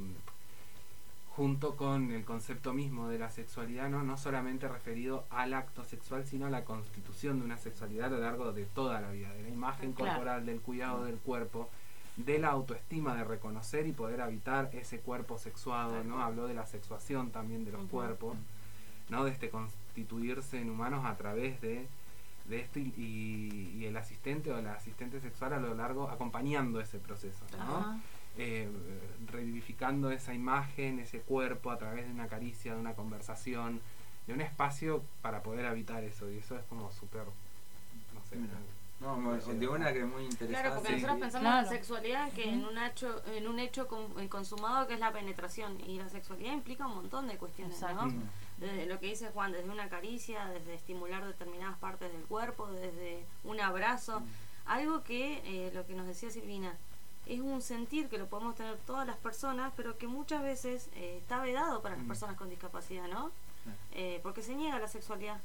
[1.36, 4.04] junto con el concepto mismo de la sexualidad, ¿no?
[4.04, 8.20] no solamente referido al acto sexual, sino a la constitución de una sexualidad a lo
[8.20, 11.70] largo de toda la vida, de la imagen corporal, del cuidado del cuerpo,
[12.18, 16.22] de la autoestima, de reconocer y poder habitar ese cuerpo sexuado, ¿no?
[16.22, 18.38] Habló de la sexuación también de los cuerpos.
[19.10, 19.26] ¿No?
[19.26, 21.88] de este constituirse en humanos a través de,
[22.46, 27.46] de esto y, el asistente o la asistente sexual a lo largo acompañando ese proceso,
[27.58, 28.02] ¿no?
[28.38, 28.68] Eh,
[29.32, 33.82] revivificando esa imagen, ese cuerpo a través de una caricia, de una conversación,
[34.26, 37.26] de un espacio para poder habitar eso y eso es como súper
[38.30, 38.38] sé.
[39.00, 40.62] No, de una que es muy interesante.
[40.62, 43.88] Claro, porque nosotros pensamos en la sexualidad que en un hecho, en un hecho
[44.30, 48.14] consumado que es la penetración y la sexualidad implica un montón de cuestiones, ¿no?
[48.58, 53.26] Desde lo que dice Juan, desde una caricia, desde estimular determinadas partes del cuerpo, desde
[53.44, 54.22] un abrazo,
[54.66, 56.78] algo que eh, lo que nos decía Silvina
[57.26, 61.18] es un sentir que lo podemos tener todas las personas, pero que muchas veces eh,
[61.22, 62.08] está vedado para las mm.
[62.08, 63.32] personas con discapacidad, ¿no?
[63.94, 65.40] Eh, porque se niega la sexualidad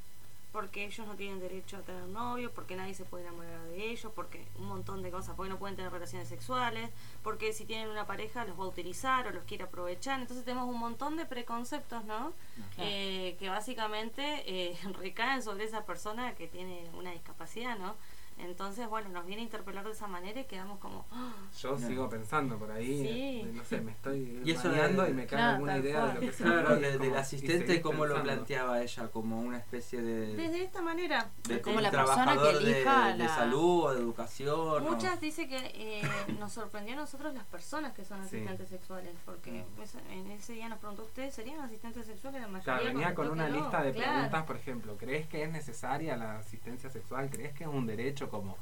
[0.52, 4.10] porque ellos no tienen derecho a tener novio, porque nadie se puede enamorar de ellos,
[4.14, 6.90] porque un montón de cosas, porque no pueden tener relaciones sexuales,
[7.22, 10.20] porque si tienen una pareja los va a utilizar o los quiere aprovechar.
[10.20, 12.32] Entonces tenemos un montón de preconceptos, ¿no?
[12.78, 17.96] Eh, que básicamente eh, recaen sobre esa persona que tiene una discapacidad, ¿no?
[18.40, 21.06] Entonces, bueno, nos viene a interpelar de esa manera y quedamos como...
[21.10, 21.32] ¡ah!
[21.60, 24.70] Yo sigo pensando por ahí, no sé, me estoy y, eso
[25.08, 29.08] y me cae alguna idea de lo que Claro, del asistente, ¿cómo lo planteaba ella?
[29.08, 30.36] Como una especie de...
[30.36, 31.30] Desde esta manera.
[31.44, 34.84] De, como la persona que elija de, salud o de educación.
[34.84, 36.02] Muchas dice que eh,
[36.38, 40.12] nos sorprendió a nosotros las personas que son asistentes sexuales, porque mm.
[40.12, 42.40] en ese día nos preguntó usted, ¿serían asistentes sexuales?
[42.40, 46.16] La mayoría claro, venía con una lista de preguntas, por ejemplo, ¿crees que es necesaria
[46.16, 47.28] la asistencia sexual?
[47.30, 48.56] ¿Crees que es un derecho como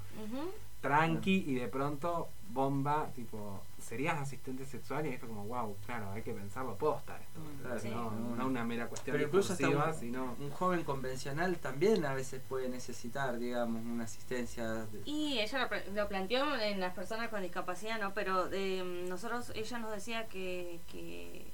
[0.81, 6.11] tranqui y de pronto bomba, tipo, serías asistente sexual y ahí fue como, wow, claro,
[6.13, 11.57] hay que pensarlo posta esto, no, una mera cuestión Pero incluso un, un joven convencional
[11.59, 14.87] también a veces puede necesitar, digamos, una asistencia.
[15.05, 18.15] Y ella lo, planteó en las personas con discapacidad, ¿no?
[18.15, 21.47] Pero de, mm, nosotros, ella nos decía que, que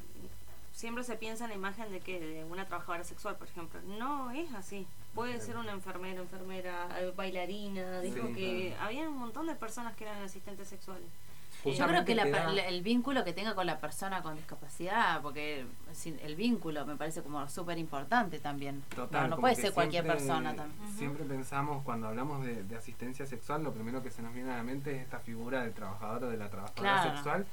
[0.72, 3.80] siempre se piensa en la imagen de que de una trabajadora sexual, por ejemplo.
[3.98, 4.86] No es así.
[5.14, 8.00] Puede ser una enfermera, enfermera, eh, bailarina.
[8.00, 11.08] Dijo que había un montón de personas que eran asistentes sexuales.
[11.64, 12.12] Yo creo que
[12.68, 15.64] el vínculo que tenga con la persona con discapacidad, porque
[16.22, 18.82] el vínculo me parece como súper importante también.
[18.94, 20.92] Total, no, puede ser cualquier persona también.
[20.96, 24.62] Siempre pensamos, cuando hablamos de, asistencia sexual, lo primero que se nos viene a la
[24.62, 27.46] mente es esta figura del trabajador o de la trabajadora sexual.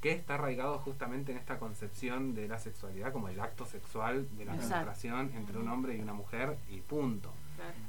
[0.00, 4.46] Que está arraigado justamente en esta concepción de la sexualidad como el acto sexual de
[4.46, 7.30] la penetración entre un hombre y una mujer y punto.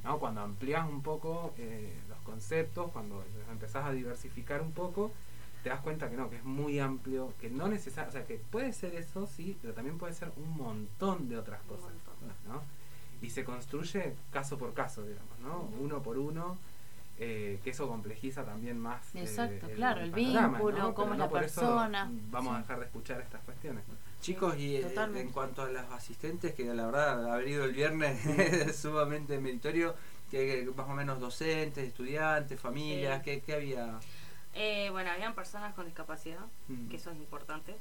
[0.04, 0.19] ¿no?
[0.19, 5.12] Cuando amplias un poco eh, los conceptos, cuando empezás a diversificar un poco,
[5.63, 8.43] te das cuenta que no, que es muy amplio, que no necesariamente, o sea, que
[8.43, 11.91] puede ser eso, sí, pero también puede ser un montón de otras cosas,
[12.47, 12.62] ¿no?
[13.21, 15.69] Y se construye caso por caso, digamos, ¿no?
[15.80, 16.58] Uno por uno,
[17.23, 19.13] eh, que eso complejiza también más.
[19.13, 22.10] Eh, Exacto, claro, el, vínculo, cómo es la persona.
[22.31, 23.84] vamos a dejar de escuchar estas cuestiones.
[24.21, 28.25] Chicos, y eh, en cuanto a los asistentes, que la verdad haber ido el viernes
[28.25, 29.93] es sumamente meritorio,
[30.31, 33.99] que, más o menos docentes, estudiantes, familias, ¿qué, ¿qué había?
[34.55, 36.89] Eh, bueno, habían personas con discapacidad, mm.
[36.89, 37.75] que eso es importante.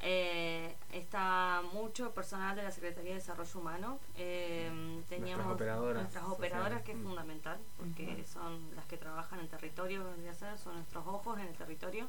[0.00, 3.98] Eh, está mucho personal de la Secretaría de Desarrollo Humano.
[4.16, 7.02] Eh, teníamos nuestras operadoras, que es mm.
[7.02, 10.04] fundamental, porque son las que trabajan en territorio,
[10.62, 12.08] son nuestros ojos en el territorio.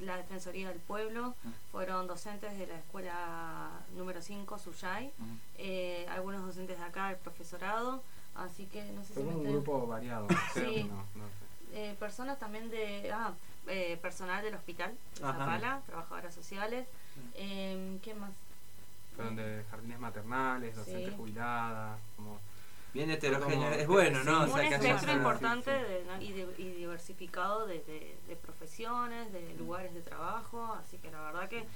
[0.00, 1.34] la Defensoría del Pueblo
[1.70, 5.12] fueron docentes de la escuela número 5, Suyay,
[6.08, 8.02] algunos docentes de acá, el profesorado,
[8.34, 10.90] así que no sé si un grupo variado, sí.
[11.72, 13.34] Eh, personas también de ah,
[13.68, 16.86] eh, personal del hospital Zapala, trabajadoras sociales.
[17.34, 18.32] Eh, ¿qué más?
[19.18, 22.38] fueron de jardines maternales docentes jubiladas como
[22.94, 25.72] bien heterogéneo es bueno no un espectro importante
[26.20, 26.32] y,
[26.72, 27.80] diversificado de,
[28.28, 31.66] de, profesiones de lugares de trabajo así que la verdad que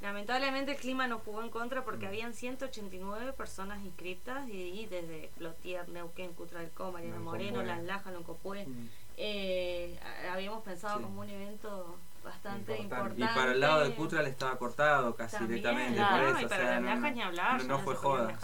[0.00, 2.08] Lamentablemente el clima nos jugó en contra porque mm.
[2.08, 8.88] habían 189 personas inscritas y, desde Plotier, Neuquén, Cutralcó, Mariana Moreno, Las Lajas, Loncopué, mm
[9.20, 9.98] eh,
[10.32, 13.20] habíamos pensado como un evento bastante importante.
[13.20, 15.98] Y para el lado de Cutra le estaba cortado casi directamente.
[15.98, 17.64] y para las ni hablar.
[17.64, 18.38] No, fue joda.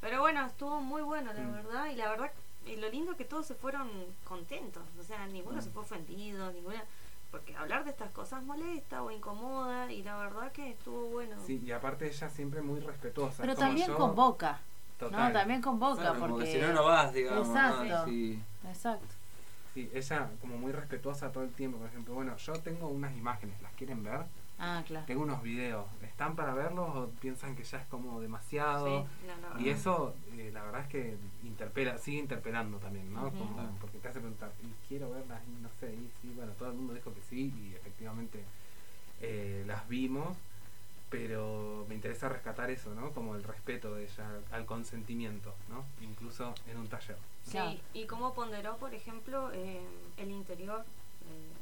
[0.00, 1.52] Pero bueno, estuvo muy bueno, la mm.
[1.52, 1.86] verdad.
[1.90, 2.32] Y la verdad,
[2.66, 3.88] y lo lindo que todos se fueron
[4.24, 4.82] contentos.
[4.98, 5.62] O sea, ninguno mm.
[5.62, 6.82] se fue ofendido, ninguna
[7.30, 11.36] porque hablar de estas cosas molesta o incomoda y la verdad que estuvo bueno.
[11.46, 13.42] Sí, y aparte ella siempre muy respetuosa.
[13.42, 14.60] Pero también convoca.
[15.00, 16.12] No, también convoca.
[16.14, 17.48] porque si no, no vas, digamos.
[17.48, 18.10] Exacto.
[18.68, 19.21] Exacto.
[19.74, 21.78] Sí, ella como muy respetuosa todo el tiempo.
[21.78, 24.20] Por ejemplo, bueno, yo tengo unas imágenes, ¿las quieren ver?
[24.58, 25.06] Ah, claro.
[25.06, 25.86] Tengo unos videos.
[26.02, 29.06] ¿Están para verlos o piensan que ya es como demasiado?
[29.58, 33.32] Y eso, eh, la verdad es que interpela, sigue interpelando también, ¿no?
[33.80, 36.76] porque te hace preguntar, y quiero verlas, y no sé, y sí, bueno, todo el
[36.76, 38.44] mundo dijo que sí, y efectivamente
[39.20, 40.36] eh, las vimos
[41.12, 43.12] pero me interesa rescatar eso, ¿no?
[43.12, 45.84] Como el respeto de ella al consentimiento, ¿no?
[46.00, 47.18] Incluso en un taller.
[47.44, 47.58] Sí,
[47.92, 49.82] y cómo ponderó, por ejemplo, eh,
[50.16, 50.86] el interior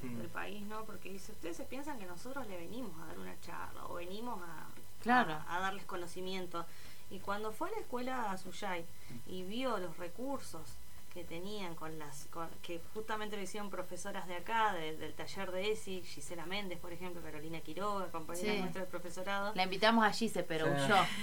[0.03, 0.19] eh, mm.
[0.19, 0.85] del país, ¿no?
[0.85, 4.41] Porque dice, ustedes se piensan que nosotros le venimos a dar una charla o venimos
[4.41, 4.69] a,
[5.03, 5.37] claro.
[5.49, 6.65] a, darles conocimiento.
[7.11, 8.87] Y cuando fue a la escuela a Suyay
[9.27, 10.77] y vio los recursos
[11.13, 12.29] que tenían con las
[12.63, 17.21] que justamente lo hicieron profesoras de acá del taller de ESI Gisela Méndez por ejemplo
[17.21, 19.53] Carolina Quiroga compañera nuestra del profesorado.
[19.55, 20.73] La invitamos a Gise pero yo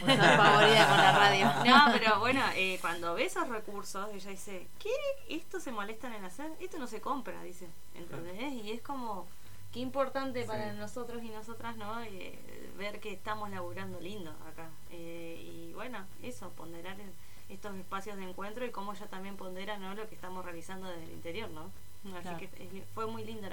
[0.04, 1.48] huyó favorita con la radio.
[1.66, 4.90] No pero bueno eh, cuando ve esos recursos ella dice ¿qué?
[5.30, 7.68] esto se molestan en hacer esto no se compra dice.
[7.96, 8.54] ¿entendés?
[8.54, 9.26] y es como
[9.72, 12.38] qué importante para nosotros y nosotras no eh,
[12.78, 14.70] ver que estamos laburando lindo acá.
[14.92, 17.12] Eh, y bueno eso ponderar el,
[17.50, 19.94] estos espacios de encuentro y cómo ella también pondera ¿no?
[19.96, 21.72] lo que estamos realizando desde el interior, ¿no?
[22.16, 23.50] Así que fue muy linda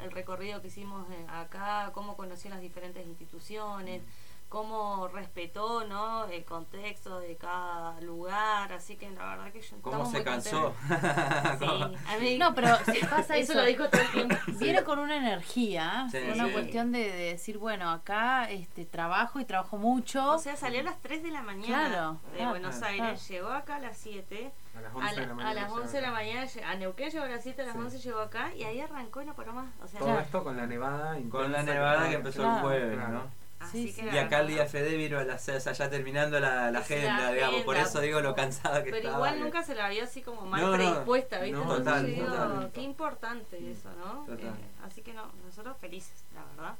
[0.00, 4.02] el recorrido que hicimos eh, acá, cómo conoció las diferentes instituciones
[4.50, 6.26] cómo respetó ¿no?
[6.26, 10.74] el contexto de cada lugar, así que la verdad que yo ¿Cómo se cansó?
[12.18, 12.76] sí, no, pero
[13.10, 14.36] pasa eso, lo dijo todo el tiempo.
[14.58, 20.32] Viene con una energía, una cuestión de, decir, bueno, acá este trabajo y trabajo mucho.
[20.32, 23.80] O sea, salió a las 3 de la mañana de Buenos Aires, llegó acá a
[23.80, 24.52] las 7.
[24.76, 25.50] A las 11 de la mañana.
[25.50, 27.98] A las 11 de la mañana, a Neuquén llegó a las 7, a las 11
[28.00, 29.72] llegó acá y ahí arrancó y no paró más.
[29.80, 31.16] O sea, Todo esto con la nevada.
[31.30, 33.39] Con la nevada que empezó el jueves, ¿no?
[33.74, 37.76] Y acá el día Fede vino a las o ya terminando la, agenda, digamos, por
[37.76, 39.24] eso digo lo cansada que pero estaba.
[39.24, 41.60] Pero igual nunca se la había así como mal predispuesta, ¿viste?
[41.60, 44.26] total, qué importante eso, ¿no?
[44.34, 44.50] Eh,
[44.84, 46.78] así que no, nosotros felices, la verdad,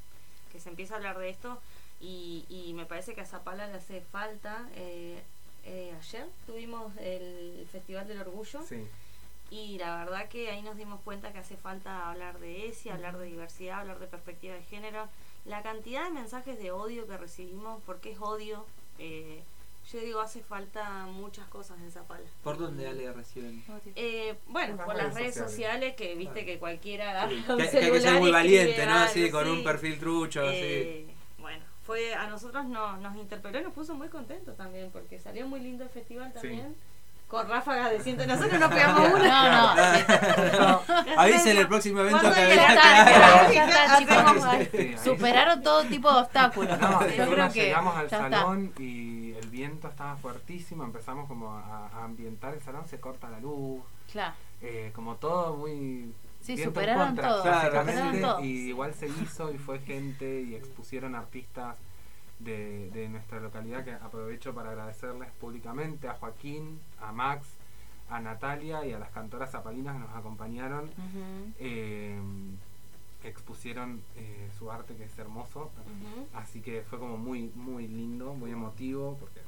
[0.50, 1.60] que se empieza a hablar de esto
[2.00, 4.66] y, y me parece que a Zapala le hace falta.
[4.74, 5.22] Eh,
[5.64, 8.60] eh, ayer tuvimos el Festival del Orgullo.
[9.50, 13.18] Y la verdad que ahí nos dimos cuenta que hace falta hablar de ESI, hablar
[13.18, 15.08] de diversidad, hablar de perspectiva de género
[15.44, 18.64] la cantidad de mensajes de odio que recibimos, porque es odio,
[18.98, 19.42] eh,
[19.92, 22.24] yo digo, hace falta muchas cosas en Zapala.
[22.44, 23.64] ¿Por dónde Ale reciben?
[23.96, 28.30] Eh, bueno, por las redes sociales, que viste que cualquiera que, hay que ser muy
[28.30, 28.94] valiente, ¿no?
[28.94, 31.06] Así, con un perfil trucho, eh,
[31.38, 35.46] Bueno, fue, a nosotros no, nos interpeló y nos puso muy contentos también, porque salió
[35.46, 36.76] muy lindo el festival también
[37.30, 38.26] con ráfagas de ciento.
[38.26, 39.50] Nosotros no pegamos una.
[39.50, 39.74] No,
[40.58, 40.82] no.
[41.16, 42.58] Avisen el próximo evento que
[45.02, 46.76] Superaron todo tipo de obstáculos.
[46.80, 50.82] No, yo creo que llegamos al salón y el viento estaba fuertísimo.
[50.82, 53.80] Empezamos como a, ambientar el salón, se corta la luz.
[54.10, 54.34] Claro.
[54.60, 56.12] Eh, como todo muy.
[56.40, 57.44] Sí, superaron todo.
[58.42, 61.76] Y igual se hizo y fue gente y expusieron artistas
[62.40, 67.46] de, de, nuestra localidad que aprovecho para agradecerles públicamente a Joaquín, a Max,
[68.10, 70.90] a Natalia y a las cantoras zapalinas que nos acompañaron.
[71.58, 72.18] Eh,
[73.22, 75.70] expusieron eh, su arte que es hermoso
[76.32, 79.40] así que fue como muy muy lindo muy emotivo porque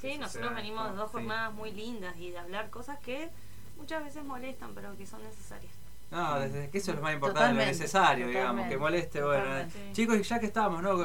[0.00, 3.30] sí nosotros venimos de dos jornadas muy lindas y de hablar cosas que
[3.78, 5.72] muchas veces molestan pero que son necesarias
[6.10, 9.44] no, desde que eso es lo más importante, lo necesario, digamos, que moleste, bueno.
[9.92, 10.96] Chicos, ya que estamos, ¿no?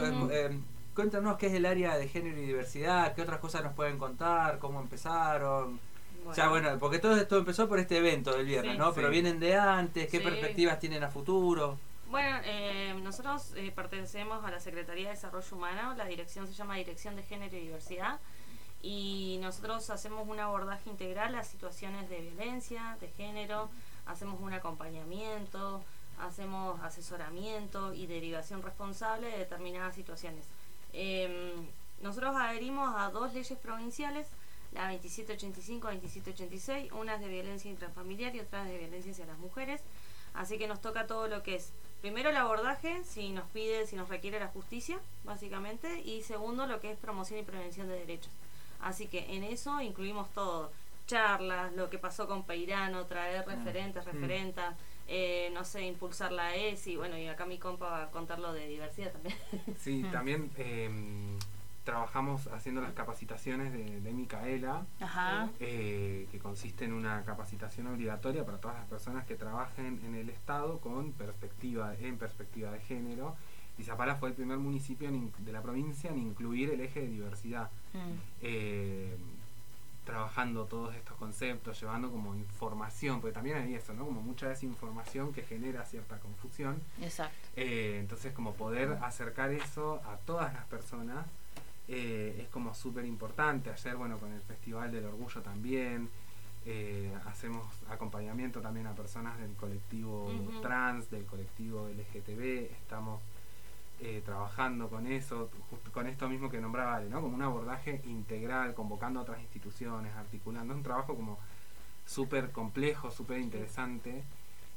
[0.95, 4.60] Cuéntanos qué es el área de género y diversidad, qué otras cosas nos pueden contar,
[4.60, 5.77] cómo empezaron.
[6.25, 8.93] O sea, bueno, porque todo esto empezó por este evento del viernes, ¿no?
[8.93, 11.77] Pero vienen de antes, ¿qué perspectivas tienen a futuro?
[12.10, 16.75] Bueno, eh, nosotros eh, pertenecemos a la Secretaría de Desarrollo Humano, la dirección se llama
[16.75, 18.19] Dirección de Género y Diversidad,
[18.81, 23.69] y nosotros hacemos un abordaje integral a situaciones de violencia, de género,
[24.05, 25.84] hacemos un acompañamiento,
[26.21, 30.45] hacemos asesoramiento y derivación responsable de determinadas situaciones.
[30.97, 31.67] Em,
[32.01, 34.27] nosotros adherimos a dos leyes provinciales,
[34.71, 39.81] la 2785-2786, una es de violencia intrafamiliar y otra es de violencia hacia las mujeres.
[40.34, 43.95] Así que nos toca todo lo que es, primero el abordaje, si nos pide, si
[43.95, 48.31] nos requiere la justicia, básicamente, y segundo lo que es promoción y prevención de derechos.
[48.81, 50.71] Así que en eso incluimos todo,
[51.08, 54.75] charlas, lo que pasó con Peirano, traer referentes, mm.
[55.08, 58.54] Eh, no sé, impulsar la ESI, bueno, y acá mi compa va a contar lo
[58.54, 59.36] de diversidad también.
[59.78, 61.38] Sí, también em,
[61.84, 64.86] trabajamos haciendo las capacitaciones de, Micaela,
[65.60, 70.30] eh, que consiste en una capacitación obligatoria para todas las personas que trabajen en el
[70.30, 73.36] Estado con perspectiva, en perspectiva de género.
[73.78, 77.70] Y Zapala fue el primer municipio de la provincia en incluir el eje de diversidad.
[77.94, 78.46] Mm.
[80.06, 84.06] Trabajando todos estos conceptos, llevando como información, porque también hay eso, ¿no?
[84.06, 86.82] Como mucha desinformación que genera cierta confusión.
[87.02, 87.36] Exacto.
[87.56, 91.26] Eh, entonces, como poder acercar eso a todas las personas
[91.88, 93.70] eh, es como súper importante.
[93.70, 96.10] Ayer, bueno, con el Festival del Orgullo también,
[96.68, 100.32] eh, hacemos acompañamiento también a personas del colectivo
[100.64, 103.22] trans, del colectivo LGTB, estamos
[104.00, 105.50] eh, trabajando con eso,
[105.93, 107.22] con esto mismo que nombraba Ale, ¿no?
[107.22, 110.74] Como un abordaje integral, convocando a otras instituciones, articulando.
[110.74, 111.39] Un trabajo como
[112.06, 114.24] súper complejo, súper interesante,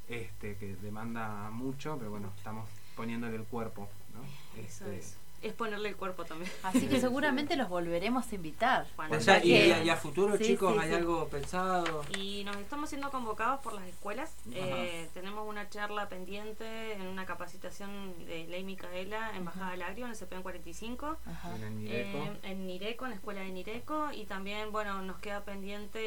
[0.09, 4.61] este, que demanda mucho, pero bueno, estamos poniéndole el cuerpo, ¿no?
[4.61, 5.18] Este, es
[5.59, 6.51] ponerle el cuerpo también.
[6.63, 8.87] Así que seguramente los volveremos a invitar.
[9.11, 12.05] o sea, y, a futuro, chicos, ¿hay algo pensado?
[12.17, 14.35] Y nos estamos siendo convocados por las escuelas.
[14.53, 20.07] Eh, tenemos una charla pendiente en una capacitación de Ley Micaela en Bajada del Agrio,
[20.07, 21.17] en el CPN 45.
[21.63, 22.19] En Nireco.
[22.19, 24.13] Eh, en Nireco, en la escuela de Nireco.
[24.13, 26.01] Y también, bueno, nos queda pendiente,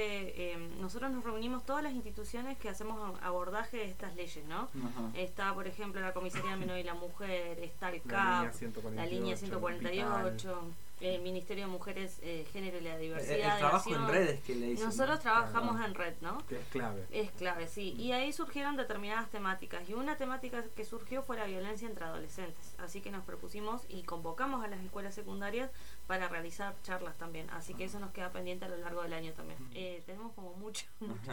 [0.54, 4.70] eh, nosotros nos reunimos todas las instituciones que hacemos abordaje de estas leyes, ¿no?
[5.14, 8.54] Está, por ejemplo, la Comisaría Menor y la Mujer, está el CAP,
[8.94, 13.54] la línea línea 148, el Ministerio de Mujeres, eh, Género y la Diversidad.
[13.54, 14.86] El, trabajo en redes que le dicen.
[14.86, 16.46] Nosotros trabajamos en red, ¿no?
[16.48, 17.06] Que es clave.
[17.12, 17.96] Es clave, sí.
[17.98, 19.90] Y ahí surgieron determinadas temáticas.
[19.90, 22.76] Y una temática que surgió fue la violencia entre adolescentes.
[22.78, 25.72] Así que nos propusimos y convocamos a las escuelas secundarias
[26.08, 27.50] para realizar charlas también.
[27.50, 29.58] Así que eso nos queda pendiente a lo largo del año también.
[29.74, 30.86] Eh, tenemos como mucho.
[31.00, 31.32] mucho.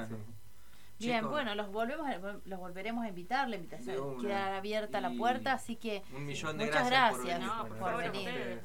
[0.98, 2.08] Bien, bueno, los volvemos
[2.44, 7.40] los volveremos a invitar, la invitación queda abierta la puerta, así que muchas gracias,
[7.78, 8.60] por, venir.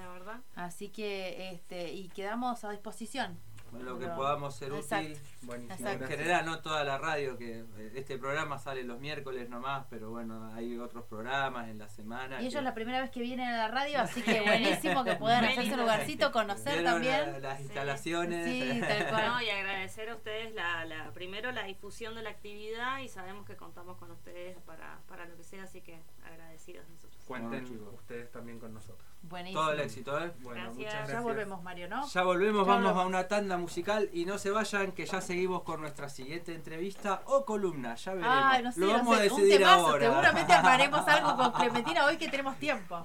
[0.55, 3.37] Así que este y quedamos a disposición
[3.81, 5.17] lo que podamos ser útil.
[5.49, 7.65] En general, no toda la radio, que
[7.95, 12.41] este programa sale los miércoles nomás, pero bueno, hay otros programas en la semana.
[12.41, 15.15] Y ellos es la primera vez que vienen a la radio, así que buenísimo que
[15.15, 17.41] puedan hacerse un lugarcito, conocer también.
[17.41, 18.45] las instalaciones.
[18.45, 18.81] Sí,
[19.43, 23.55] y agradecer a ustedes la, la, primero la difusión de la actividad y sabemos que
[23.55, 27.23] contamos con ustedes para, para lo que sea, así que agradecidos nosotros.
[27.25, 29.12] Cuenten ustedes también con nosotros.
[29.23, 29.61] Buenísimo.
[29.61, 30.31] Todo el éxito, ¿eh?
[30.41, 31.11] Bueno, muchas gracias.
[31.11, 32.07] Ya volvemos, Mario, ¿no?
[32.07, 35.79] Ya volvemos, vamos a una tanda musical y no se vayan que ya seguimos con
[35.81, 38.35] nuestra siguiente entrevista o columna, ya veremos.
[38.37, 40.09] Ah, no sé, Lo vamos a decidir ahora.
[40.09, 43.03] Seguramente haremos algo con Clementina hoy que tenemos tiempo.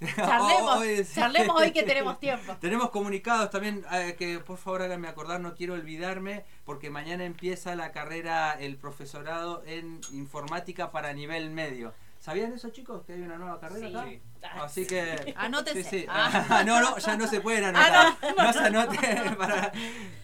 [0.14, 2.56] Charlemos, hoy, charlemos hoy que tenemos tiempo.
[2.60, 7.74] Tenemos comunicados también eh, que por favor háganme acordar, no quiero olvidarme, porque mañana empieza
[7.74, 11.94] la carrera, el profesorado en informática para nivel medio.
[12.18, 13.04] ¿Sabían eso, chicos?
[13.06, 14.04] Que hay una nueva carrera acá.
[14.08, 14.20] Sí.
[14.60, 15.32] Así que.
[15.36, 15.82] Anótense.
[15.84, 16.06] Sí, sí.
[16.08, 16.62] Ah.
[16.66, 18.36] no, no, ya no se pueden ah, anotar.
[18.36, 18.44] no.
[18.44, 19.72] no se anoten para,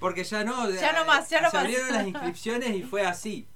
[0.01, 0.71] porque ya no.
[0.71, 3.49] Ya no más, ya no se abrieron las inscripciones y fue así.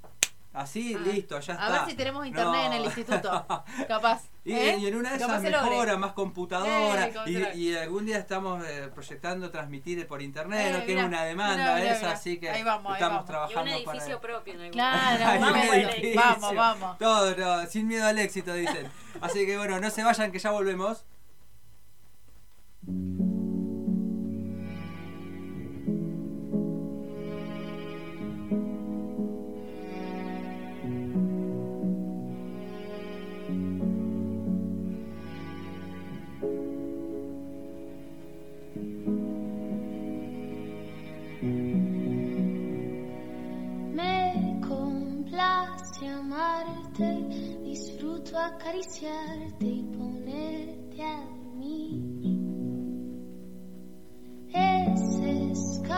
[0.53, 1.01] Así, ah.
[1.01, 1.67] listo, ya está.
[1.67, 3.47] A ver si tenemos internet en el instituto.
[3.89, 4.25] Capaz.
[4.45, 4.79] Y, ¿Eh?
[4.79, 7.09] y, en una de esas mejora, más computadora.
[7.27, 11.83] Eh, y, y, algún día estamos eh, proyectando transmitir por internet, no tiene una demanda
[11.85, 13.71] esa, así que vamos, estamos trabajando.
[13.71, 14.49] Y un edificio propio.
[14.59, 16.99] En claro, vamos, vamos, vamos.
[16.99, 18.91] Todo, sin miedo al éxito, dicen.
[19.21, 21.05] Así que bueno, no se vayan que ya volvemos.
[46.09, 51.25] amarte, disfruto acariciarte y ponerte a
[51.57, 52.19] mí.
[54.53, 55.81] Es